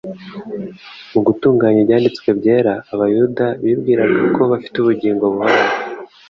Mu 1.11 1.19
gutunga 1.27 1.63
Ibyanditswe 1.81 2.29
byera, 2.39 2.73
abayuda 2.93 3.45
bibwiraga 3.63 4.21
ko 4.35 4.41
bafite 4.51 4.75
ubugingo 4.79 5.23
buhoraho 5.33 5.75